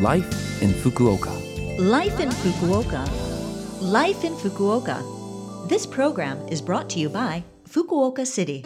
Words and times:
Life 0.00 0.60
in 0.60 0.70
Fukuoka. 0.70 1.30
Life 1.78 2.18
in 2.18 2.28
Fukuoka. 2.28 3.08
Life 3.80 4.24
in 4.24 4.34
Fukuoka. 4.34 5.68
This 5.68 5.86
program 5.86 6.36
is 6.48 6.60
brought 6.60 6.90
to 6.90 6.98
you 6.98 7.08
by 7.08 7.44
Fukuoka 7.68 8.26
City. 8.26 8.64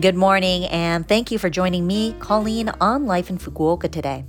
Good 0.00 0.16
morning, 0.16 0.64
and 0.64 1.06
thank 1.06 1.30
you 1.30 1.38
for 1.38 1.48
joining 1.48 1.86
me, 1.86 2.16
Colleen, 2.18 2.70
on 2.80 3.06
Life 3.06 3.30
in 3.30 3.38
Fukuoka 3.38 3.88
today. 3.88 4.24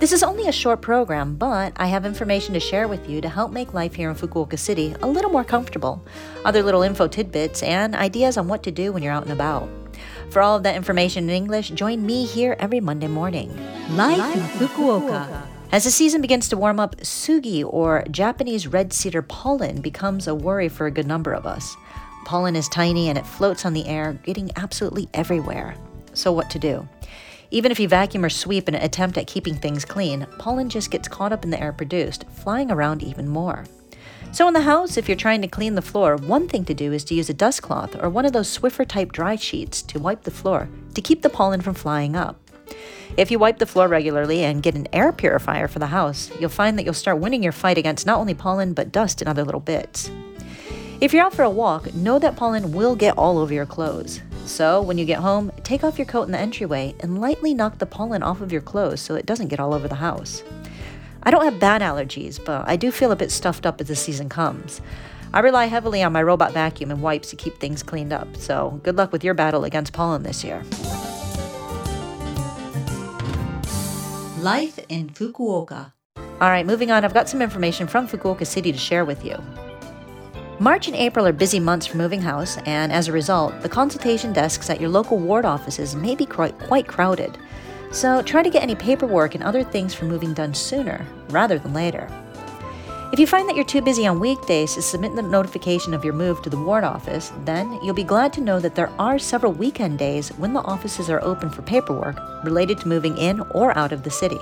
This 0.00 0.12
is 0.12 0.22
only 0.22 0.48
a 0.48 0.52
short 0.52 0.82
program, 0.82 1.36
but 1.36 1.72
I 1.76 1.86
have 1.86 2.04
information 2.04 2.52
to 2.52 2.60
share 2.60 2.86
with 2.86 3.08
you 3.08 3.22
to 3.22 3.28
help 3.30 3.52
make 3.52 3.72
life 3.72 3.94
here 3.94 4.10
in 4.10 4.16
Fukuoka 4.16 4.58
City 4.58 4.94
a 5.00 5.06
little 5.06 5.30
more 5.30 5.44
comfortable, 5.44 6.04
other 6.44 6.62
little 6.62 6.82
info 6.82 7.08
tidbits, 7.08 7.62
and 7.62 7.94
ideas 7.94 8.36
on 8.36 8.48
what 8.48 8.62
to 8.64 8.70
do 8.70 8.92
when 8.92 9.02
you're 9.02 9.14
out 9.14 9.22
and 9.22 9.32
about. 9.32 9.66
For 10.32 10.40
all 10.40 10.56
of 10.56 10.62
that 10.62 10.76
information 10.76 11.24
in 11.24 11.36
English, 11.36 11.68
join 11.72 12.06
me 12.06 12.24
here 12.24 12.56
every 12.58 12.80
Monday 12.80 13.06
morning. 13.06 13.54
Life, 13.90 14.16
Life 14.16 14.34
in 14.62 14.66
Fukuoka. 14.66 15.46
As 15.70 15.84
the 15.84 15.90
season 15.90 16.22
begins 16.22 16.48
to 16.48 16.56
warm 16.56 16.80
up, 16.80 16.96
sugi 17.02 17.62
or 17.62 18.06
Japanese 18.10 18.66
red 18.66 18.94
cedar 18.94 19.20
pollen 19.20 19.82
becomes 19.82 20.26
a 20.26 20.34
worry 20.34 20.70
for 20.70 20.86
a 20.86 20.90
good 20.90 21.06
number 21.06 21.34
of 21.34 21.44
us. 21.44 21.76
Pollen 22.24 22.56
is 22.56 22.66
tiny 22.70 23.10
and 23.10 23.18
it 23.18 23.26
floats 23.26 23.66
on 23.66 23.74
the 23.74 23.86
air, 23.86 24.14
getting 24.24 24.50
absolutely 24.56 25.06
everywhere. 25.12 25.74
So, 26.14 26.32
what 26.32 26.48
to 26.48 26.58
do? 26.58 26.88
Even 27.50 27.70
if 27.70 27.78
you 27.78 27.86
vacuum 27.86 28.24
or 28.24 28.30
sweep 28.30 28.70
in 28.70 28.74
an 28.74 28.82
attempt 28.82 29.18
at 29.18 29.26
keeping 29.26 29.54
things 29.54 29.84
clean, 29.84 30.26
pollen 30.38 30.70
just 30.70 30.90
gets 30.90 31.08
caught 31.08 31.34
up 31.34 31.44
in 31.44 31.50
the 31.50 31.60
air 31.60 31.74
produced, 31.74 32.24
flying 32.30 32.70
around 32.70 33.02
even 33.02 33.28
more. 33.28 33.66
So, 34.32 34.48
in 34.48 34.54
the 34.54 34.62
house, 34.62 34.96
if 34.96 35.08
you're 35.08 35.16
trying 35.16 35.42
to 35.42 35.46
clean 35.46 35.74
the 35.74 35.82
floor, 35.82 36.16
one 36.16 36.48
thing 36.48 36.64
to 36.64 36.72
do 36.72 36.90
is 36.94 37.04
to 37.04 37.14
use 37.14 37.28
a 37.28 37.34
dust 37.34 37.60
cloth 37.60 38.02
or 38.02 38.08
one 38.08 38.24
of 38.24 38.32
those 38.32 38.48
Swiffer 38.48 38.88
type 38.88 39.12
dry 39.12 39.36
sheets 39.36 39.82
to 39.82 39.98
wipe 39.98 40.22
the 40.22 40.30
floor 40.30 40.70
to 40.94 41.02
keep 41.02 41.20
the 41.20 41.28
pollen 41.28 41.60
from 41.60 41.74
flying 41.74 42.16
up. 42.16 42.40
If 43.18 43.30
you 43.30 43.38
wipe 43.38 43.58
the 43.58 43.66
floor 43.66 43.88
regularly 43.88 44.42
and 44.42 44.62
get 44.62 44.74
an 44.74 44.88
air 44.90 45.12
purifier 45.12 45.68
for 45.68 45.80
the 45.80 45.88
house, 45.88 46.30
you'll 46.40 46.48
find 46.48 46.78
that 46.78 46.84
you'll 46.84 46.94
start 46.94 47.18
winning 47.18 47.42
your 47.42 47.52
fight 47.52 47.76
against 47.76 48.06
not 48.06 48.18
only 48.18 48.32
pollen 48.32 48.72
but 48.72 48.90
dust 48.90 49.20
and 49.20 49.28
other 49.28 49.44
little 49.44 49.60
bits. 49.60 50.10
If 51.02 51.12
you're 51.12 51.26
out 51.26 51.34
for 51.34 51.42
a 51.42 51.50
walk, 51.50 51.92
know 51.92 52.18
that 52.18 52.36
pollen 52.36 52.72
will 52.72 52.96
get 52.96 53.18
all 53.18 53.36
over 53.36 53.52
your 53.52 53.66
clothes. 53.66 54.22
So, 54.46 54.80
when 54.80 54.96
you 54.96 55.04
get 55.04 55.18
home, 55.18 55.52
take 55.62 55.84
off 55.84 55.98
your 55.98 56.06
coat 56.06 56.22
in 56.22 56.32
the 56.32 56.38
entryway 56.38 56.94
and 57.00 57.20
lightly 57.20 57.52
knock 57.52 57.76
the 57.76 57.86
pollen 57.86 58.22
off 58.22 58.40
of 58.40 58.50
your 58.50 58.62
clothes 58.62 59.02
so 59.02 59.14
it 59.14 59.26
doesn't 59.26 59.48
get 59.48 59.60
all 59.60 59.74
over 59.74 59.88
the 59.88 59.96
house. 59.96 60.42
I 61.24 61.30
don't 61.30 61.44
have 61.44 61.60
bad 61.60 61.82
allergies, 61.82 62.44
but 62.44 62.68
I 62.68 62.76
do 62.76 62.90
feel 62.90 63.12
a 63.12 63.16
bit 63.16 63.30
stuffed 63.30 63.64
up 63.64 63.80
as 63.80 63.88
the 63.88 63.96
season 63.96 64.28
comes. 64.28 64.80
I 65.32 65.40
rely 65.40 65.66
heavily 65.66 66.02
on 66.02 66.12
my 66.12 66.22
robot 66.22 66.52
vacuum 66.52 66.90
and 66.90 67.00
wipes 67.00 67.30
to 67.30 67.36
keep 67.36 67.58
things 67.58 67.82
cleaned 67.82 68.12
up, 68.12 68.36
so 68.36 68.80
good 68.82 68.96
luck 68.96 69.12
with 69.12 69.24
your 69.24 69.34
battle 69.34 69.64
against 69.64 69.92
pollen 69.92 70.24
this 70.24 70.42
year. 70.42 70.62
Life 74.40 74.80
in 74.88 75.10
Fukuoka. 75.10 75.92
All 76.16 76.50
right, 76.50 76.66
moving 76.66 76.90
on, 76.90 77.04
I've 77.04 77.14
got 77.14 77.28
some 77.28 77.40
information 77.40 77.86
from 77.86 78.08
Fukuoka 78.08 78.46
City 78.46 78.72
to 78.72 78.78
share 78.78 79.04
with 79.04 79.24
you. 79.24 79.36
March 80.58 80.86
and 80.86 80.96
April 80.96 81.26
are 81.26 81.32
busy 81.32 81.60
months 81.60 81.86
for 81.86 81.96
moving 81.96 82.20
house, 82.20 82.58
and 82.66 82.92
as 82.92 83.08
a 83.08 83.12
result, 83.12 83.58
the 83.62 83.68
consultation 83.68 84.32
desks 84.32 84.68
at 84.68 84.80
your 84.80 84.90
local 84.90 85.18
ward 85.18 85.44
offices 85.44 85.94
may 85.94 86.14
be 86.14 86.26
quite, 86.26 86.58
quite 86.58 86.86
crowded. 86.86 87.38
So 87.92 88.22
try 88.22 88.42
to 88.42 88.48
get 88.48 88.62
any 88.62 88.74
paperwork 88.74 89.34
and 89.34 89.44
other 89.44 89.62
things 89.62 89.92
for 89.92 90.06
moving 90.06 90.32
done 90.32 90.54
sooner 90.54 91.06
rather 91.28 91.58
than 91.58 91.74
later. 91.74 92.08
If 93.12 93.18
you 93.18 93.26
find 93.26 93.46
that 93.46 93.54
you're 93.54 93.66
too 93.66 93.82
busy 93.82 94.06
on 94.06 94.18
weekdays 94.18 94.72
to 94.74 94.82
submit 94.82 95.14
the 95.14 95.20
notification 95.20 95.92
of 95.92 96.02
your 96.02 96.14
move 96.14 96.40
to 96.40 96.48
the 96.48 96.56
ward 96.56 96.84
office, 96.84 97.30
then 97.44 97.70
you'll 97.82 97.94
be 97.94 98.02
glad 98.02 98.32
to 98.32 98.40
know 98.40 98.58
that 98.60 98.74
there 98.74 98.88
are 98.98 99.18
several 99.18 99.52
weekend 99.52 99.98
days 99.98 100.30
when 100.38 100.54
the 100.54 100.62
offices 100.62 101.10
are 101.10 101.22
open 101.22 101.50
for 101.50 101.60
paperwork 101.60 102.16
related 102.42 102.78
to 102.78 102.88
moving 102.88 103.18
in 103.18 103.40
or 103.50 103.76
out 103.76 103.92
of 103.92 104.04
the 104.04 104.10
city. 104.10 104.38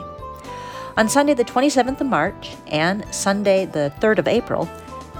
On 0.96 1.08
Sunday, 1.08 1.34
the 1.34 1.44
27th 1.44 2.00
of 2.00 2.06
March, 2.06 2.54
and 2.68 3.04
Sunday, 3.12 3.64
the 3.64 3.92
3rd 3.98 4.18
of 4.20 4.28
April, 4.28 4.68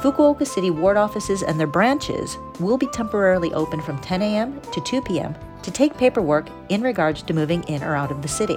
Fukuoka 0.01 0.47
City 0.47 0.71
ward 0.71 0.97
offices 0.97 1.43
and 1.43 1.61
their 1.61 1.67
branches 1.67 2.39
will 2.59 2.79
be 2.79 2.87
temporarily 2.87 3.53
open 3.53 3.83
from 3.83 4.01
10 4.01 4.23
a.m. 4.23 4.59
to 4.73 4.81
2 4.81 5.03
p.m. 5.03 5.35
to 5.63 5.71
take 5.71 5.95
paperwork 5.99 6.49
in 6.71 6.81
regards 6.81 7.21
to 7.21 7.35
moving 7.35 7.63
in 7.65 7.83
or 7.83 7.95
out 7.95 8.11
of 8.11 8.23
the 8.23 8.29
city. 8.29 8.57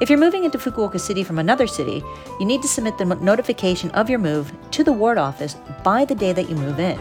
If 0.00 0.08
you're 0.08 0.18
moving 0.18 0.44
into 0.44 0.56
Fukuoka 0.56 0.98
City 0.98 1.22
from 1.22 1.38
another 1.38 1.66
city, 1.66 2.02
you 2.40 2.46
need 2.46 2.62
to 2.62 2.68
submit 2.68 2.96
the 2.96 3.04
notification 3.04 3.90
of 3.90 4.08
your 4.08 4.18
move 4.18 4.50
to 4.70 4.82
the 4.82 4.92
ward 4.92 5.18
office 5.18 5.56
by 5.84 6.06
the 6.06 6.14
day 6.14 6.32
that 6.32 6.48
you 6.48 6.56
move 6.56 6.80
in. 6.80 6.98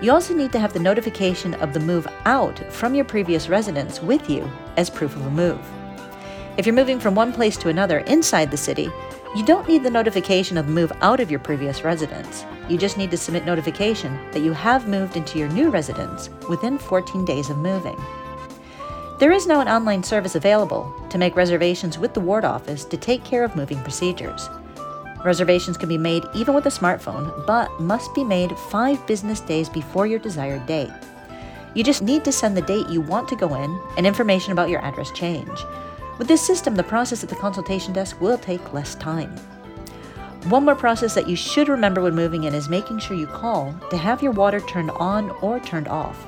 You 0.00 0.12
also 0.12 0.34
need 0.34 0.50
to 0.52 0.58
have 0.58 0.72
the 0.72 0.80
notification 0.80 1.52
of 1.56 1.74
the 1.74 1.80
move 1.80 2.08
out 2.24 2.58
from 2.72 2.94
your 2.94 3.04
previous 3.04 3.50
residence 3.50 4.00
with 4.00 4.30
you 4.30 4.50
as 4.78 4.88
proof 4.88 5.14
of 5.14 5.26
a 5.26 5.30
move. 5.30 5.60
If 6.56 6.64
you're 6.64 6.74
moving 6.74 7.00
from 7.00 7.14
one 7.14 7.34
place 7.34 7.58
to 7.58 7.68
another 7.68 7.98
inside 7.98 8.50
the 8.50 8.56
city, 8.56 8.90
you 9.34 9.44
don't 9.44 9.68
need 9.68 9.82
the 9.82 9.90
notification 9.90 10.56
of 10.56 10.68
move 10.68 10.92
out 11.00 11.20
of 11.20 11.30
your 11.30 11.40
previous 11.40 11.82
residence. 11.82 12.44
You 12.68 12.78
just 12.78 12.96
need 12.96 13.10
to 13.10 13.16
submit 13.16 13.44
notification 13.44 14.18
that 14.32 14.40
you 14.40 14.52
have 14.52 14.88
moved 14.88 15.16
into 15.16 15.38
your 15.38 15.48
new 15.48 15.70
residence 15.70 16.30
within 16.48 16.78
14 16.78 17.24
days 17.24 17.50
of 17.50 17.58
moving. 17.58 18.00
There 19.18 19.32
is 19.32 19.46
now 19.46 19.60
an 19.60 19.68
online 19.68 20.02
service 20.02 20.34
available 20.34 20.94
to 21.10 21.18
make 21.18 21.36
reservations 21.36 21.98
with 21.98 22.14
the 22.14 22.20
ward 22.20 22.44
office 22.44 22.84
to 22.84 22.96
take 22.96 23.24
care 23.24 23.44
of 23.44 23.56
moving 23.56 23.82
procedures. 23.82 24.48
Reservations 25.24 25.76
can 25.76 25.88
be 25.88 25.98
made 25.98 26.24
even 26.34 26.54
with 26.54 26.66
a 26.66 26.70
smartphone, 26.70 27.46
but 27.46 27.80
must 27.80 28.14
be 28.14 28.22
made 28.22 28.56
five 28.58 29.04
business 29.06 29.40
days 29.40 29.68
before 29.68 30.06
your 30.06 30.18
desired 30.18 30.66
date. 30.66 30.92
You 31.74 31.82
just 31.82 32.02
need 32.02 32.24
to 32.24 32.32
send 32.32 32.56
the 32.56 32.62
date 32.62 32.88
you 32.88 33.00
want 33.00 33.28
to 33.28 33.36
go 33.36 33.54
in 33.54 33.80
and 33.96 34.06
information 34.06 34.52
about 34.52 34.68
your 34.68 34.80
address 34.82 35.10
change. 35.10 35.58
With 36.18 36.28
this 36.28 36.44
system, 36.46 36.74
the 36.74 36.82
process 36.82 37.22
at 37.22 37.28
the 37.28 37.36
consultation 37.36 37.92
desk 37.92 38.20
will 38.20 38.38
take 38.38 38.72
less 38.72 38.94
time. 38.94 39.34
One 40.48 40.64
more 40.64 40.76
process 40.76 41.14
that 41.14 41.28
you 41.28 41.36
should 41.36 41.68
remember 41.68 42.00
when 42.00 42.14
moving 42.14 42.44
in 42.44 42.54
is 42.54 42.68
making 42.68 43.00
sure 43.00 43.16
you 43.16 43.26
call 43.26 43.74
to 43.90 43.96
have 43.96 44.22
your 44.22 44.32
water 44.32 44.60
turned 44.60 44.92
on 44.92 45.30
or 45.42 45.58
turned 45.60 45.88
off. 45.88 46.24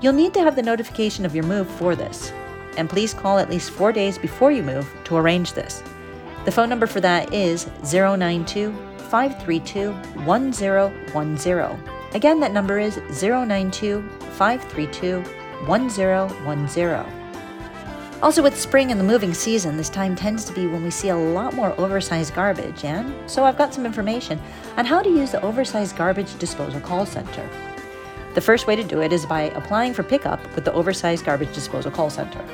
You'll 0.00 0.12
need 0.12 0.34
to 0.34 0.42
have 0.42 0.56
the 0.56 0.62
notification 0.62 1.24
of 1.24 1.34
your 1.34 1.44
move 1.44 1.68
for 1.68 1.94
this, 1.94 2.32
and 2.76 2.90
please 2.90 3.14
call 3.14 3.38
at 3.38 3.48
least 3.48 3.70
four 3.70 3.92
days 3.92 4.18
before 4.18 4.52
you 4.52 4.62
move 4.62 4.92
to 5.04 5.16
arrange 5.16 5.52
this. 5.52 5.82
The 6.44 6.52
phone 6.52 6.68
number 6.68 6.86
for 6.86 7.00
that 7.00 7.32
is 7.32 7.66
092 7.92 8.72
532 9.08 9.92
1010. 10.24 11.78
Again, 12.14 12.40
that 12.40 12.52
number 12.52 12.78
is 12.78 12.96
092 13.22 14.02
532 14.32 15.22
1010. 15.66 17.17
Also, 18.20 18.42
with 18.42 18.58
spring 18.58 18.90
and 18.90 18.98
the 18.98 19.04
moving 19.04 19.32
season, 19.32 19.76
this 19.76 19.88
time 19.88 20.16
tends 20.16 20.44
to 20.44 20.52
be 20.52 20.66
when 20.66 20.82
we 20.82 20.90
see 20.90 21.10
a 21.10 21.16
lot 21.16 21.54
more 21.54 21.72
oversized 21.78 22.34
garbage, 22.34 22.84
and 22.84 23.14
so 23.30 23.44
I've 23.44 23.56
got 23.56 23.72
some 23.72 23.86
information 23.86 24.40
on 24.76 24.84
how 24.84 25.02
to 25.02 25.08
use 25.08 25.30
the 25.30 25.40
oversized 25.42 25.96
garbage 25.96 26.36
disposal 26.40 26.80
call 26.80 27.06
center. 27.06 27.48
The 28.34 28.40
first 28.40 28.66
way 28.66 28.74
to 28.74 28.82
do 28.82 29.02
it 29.02 29.12
is 29.12 29.24
by 29.24 29.42
applying 29.50 29.94
for 29.94 30.02
pickup 30.02 30.40
with 30.56 30.64
the 30.64 30.72
Oversized 30.72 31.24
Garbage 31.24 31.54
Disposal 31.54 31.92
Call 31.92 32.10
Center. 32.10 32.44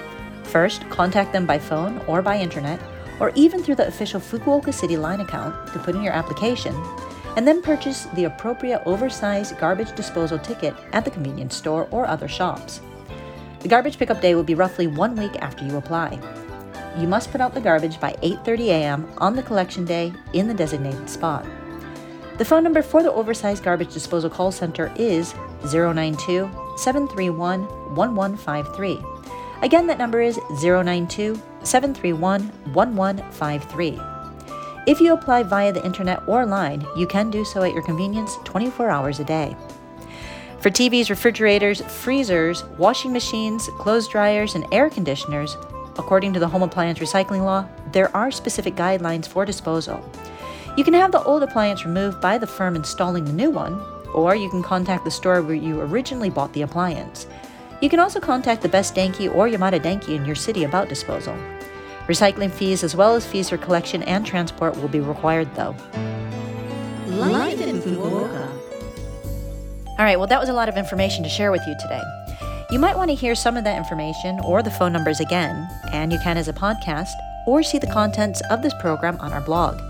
First, 0.42 0.88
contact 0.90 1.32
them 1.32 1.46
by 1.46 1.58
phone 1.58 1.98
or 2.06 2.20
by 2.20 2.38
internet, 2.38 2.78
or 3.18 3.32
even 3.34 3.62
through 3.62 3.76
the 3.76 3.86
official 3.86 4.20
Fukuoka 4.20 4.72
City 4.72 4.98
line 4.98 5.20
account 5.20 5.72
to 5.72 5.78
put 5.78 5.94
in 5.94 6.02
your 6.02 6.12
application, 6.12 6.74
and 7.36 7.48
then 7.48 7.62
purchase 7.62 8.04
the 8.14 8.24
appropriate 8.24 8.82
oversized 8.84 9.58
garbage 9.58 9.96
disposal 9.96 10.38
ticket 10.38 10.74
at 10.92 11.06
the 11.06 11.10
convenience 11.10 11.56
store 11.56 11.88
or 11.90 12.06
other 12.06 12.28
shops. 12.28 12.82
The 13.64 13.70
garbage 13.70 13.96
pickup 13.96 14.20
day 14.20 14.34
will 14.34 14.42
be 14.42 14.54
roughly 14.54 14.86
one 14.86 15.16
week 15.16 15.36
after 15.40 15.64
you 15.64 15.78
apply. 15.78 16.20
You 16.98 17.08
must 17.08 17.32
put 17.32 17.40
out 17.40 17.54
the 17.54 17.62
garbage 17.62 17.98
by 17.98 18.12
8:30 18.22 18.66
a.m. 18.68 19.08
on 19.16 19.34
the 19.34 19.42
collection 19.42 19.86
day 19.86 20.12
in 20.34 20.46
the 20.46 20.52
designated 20.52 21.08
spot. 21.08 21.46
The 22.36 22.44
phone 22.44 22.62
number 22.62 22.82
for 22.82 23.02
the 23.02 23.10
Oversized 23.10 23.64
Garbage 23.64 23.94
Disposal 23.94 24.28
Call 24.28 24.52
Center 24.52 24.92
is 24.96 25.34
092 25.72 26.50
731 26.76 27.62
1153. 27.96 29.02
Again, 29.62 29.86
that 29.86 29.96
number 29.96 30.20
is 30.20 30.38
092 30.62 31.40
731 31.62 32.42
1153. 32.74 33.98
If 34.86 35.00
you 35.00 35.14
apply 35.14 35.42
via 35.42 35.72
the 35.72 35.86
internet 35.86 36.22
or 36.28 36.44
line, 36.44 36.84
you 36.98 37.06
can 37.06 37.30
do 37.30 37.46
so 37.46 37.62
at 37.62 37.72
your 37.72 37.82
convenience 37.82 38.36
24 38.44 38.90
hours 38.90 39.20
a 39.20 39.24
day. 39.24 39.56
For 40.64 40.70
TVs, 40.70 41.10
refrigerators, 41.10 41.82
freezers, 41.82 42.64
washing 42.78 43.12
machines, 43.12 43.68
clothes 43.76 44.08
dryers, 44.08 44.54
and 44.54 44.66
air 44.72 44.88
conditioners, 44.88 45.58
according 45.98 46.32
to 46.32 46.40
the 46.40 46.48
Home 46.48 46.62
Appliance 46.62 47.00
Recycling 47.00 47.44
Law, 47.44 47.68
there 47.92 48.08
are 48.16 48.30
specific 48.30 48.74
guidelines 48.74 49.28
for 49.28 49.44
disposal. 49.44 50.02
You 50.78 50.82
can 50.82 50.94
have 50.94 51.12
the 51.12 51.22
old 51.24 51.42
appliance 51.42 51.84
removed 51.84 52.18
by 52.22 52.38
the 52.38 52.46
firm 52.46 52.76
installing 52.76 53.26
the 53.26 53.32
new 53.34 53.50
one, 53.50 53.78
or 54.14 54.34
you 54.34 54.48
can 54.48 54.62
contact 54.62 55.04
the 55.04 55.10
store 55.10 55.42
where 55.42 55.54
you 55.54 55.82
originally 55.82 56.30
bought 56.30 56.54
the 56.54 56.62
appliance. 56.62 57.26
You 57.82 57.90
can 57.90 58.00
also 58.00 58.18
contact 58.18 58.62
the 58.62 58.70
Best 58.70 58.94
Denki 58.94 59.30
or 59.34 59.46
Yamada 59.46 59.78
Denki 59.78 60.16
in 60.16 60.24
your 60.24 60.34
city 60.34 60.64
about 60.64 60.88
disposal. 60.88 61.36
Recycling 62.06 62.50
fees 62.50 62.82
as 62.82 62.96
well 62.96 63.14
as 63.14 63.26
fees 63.26 63.50
for 63.50 63.58
collection 63.58 64.02
and 64.04 64.24
transport 64.24 64.80
will 64.80 64.88
be 64.88 65.00
required 65.00 65.54
though. 65.56 65.76
Life 67.06 67.60
in 67.60 67.82
Fukuoka. 67.82 68.73
All 69.96 70.04
right, 70.04 70.18
well, 70.18 70.26
that 70.26 70.40
was 70.40 70.48
a 70.48 70.52
lot 70.52 70.68
of 70.68 70.76
information 70.76 71.22
to 71.22 71.28
share 71.28 71.52
with 71.52 71.64
you 71.68 71.76
today. 71.78 72.02
You 72.70 72.80
might 72.80 72.96
want 72.96 73.10
to 73.10 73.14
hear 73.14 73.36
some 73.36 73.56
of 73.56 73.62
that 73.62 73.78
information 73.78 74.40
or 74.40 74.60
the 74.60 74.70
phone 74.72 74.92
numbers 74.92 75.20
again, 75.20 75.68
and 75.92 76.12
you 76.12 76.18
can 76.18 76.36
as 76.36 76.48
a 76.48 76.52
podcast 76.52 77.12
or 77.46 77.62
see 77.62 77.78
the 77.78 77.86
contents 77.86 78.42
of 78.50 78.60
this 78.60 78.74
program 78.80 79.16
on 79.20 79.32
our 79.32 79.40
blog. 79.40 79.80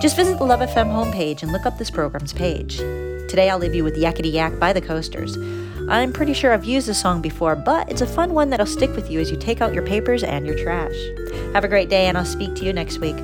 Just 0.00 0.14
visit 0.14 0.38
the 0.38 0.44
Love 0.44 0.60
FM 0.60 0.92
homepage 0.92 1.42
and 1.42 1.50
look 1.50 1.66
up 1.66 1.76
this 1.76 1.90
program's 1.90 2.32
page. 2.32 2.76
Today 3.28 3.50
I'll 3.50 3.58
leave 3.58 3.74
you 3.74 3.82
with 3.82 3.96
Yakety 3.96 4.32
Yak 4.32 4.56
by 4.60 4.72
the 4.72 4.80
Coasters. 4.80 5.36
I'm 5.88 6.12
pretty 6.12 6.34
sure 6.34 6.52
I've 6.52 6.64
used 6.64 6.86
this 6.86 7.00
song 7.00 7.20
before, 7.20 7.56
but 7.56 7.90
it's 7.90 8.02
a 8.02 8.06
fun 8.06 8.34
one 8.34 8.50
that'll 8.50 8.64
stick 8.64 8.94
with 8.94 9.10
you 9.10 9.18
as 9.18 9.28
you 9.28 9.36
take 9.36 9.60
out 9.60 9.74
your 9.74 9.84
papers 9.84 10.22
and 10.22 10.46
your 10.46 10.56
trash. 10.56 10.94
Have 11.52 11.64
a 11.64 11.68
great 11.68 11.88
day, 11.88 12.06
and 12.06 12.16
I'll 12.16 12.24
speak 12.24 12.54
to 12.56 12.64
you 12.64 12.72
next 12.72 12.98
week. 12.98 13.16